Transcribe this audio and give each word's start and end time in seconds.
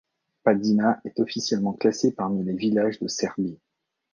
Padina 0.43 0.99
est 1.05 1.19
officiellement 1.19 1.73
classé 1.73 2.11
parmi 2.11 2.43
les 2.43 2.55
villages 2.55 2.97
de 2.99 3.07
Serbie. 3.07 3.59